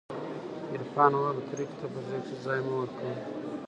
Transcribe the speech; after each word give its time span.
عرفان 0.71 1.11
وويل 1.15 1.39
کرکې 1.47 1.75
ته 1.79 1.85
په 1.93 1.99
زړه 2.05 2.19
کښې 2.25 2.35
ځاى 2.43 2.59
مه 2.65 2.73
ورکوه. 2.79 3.13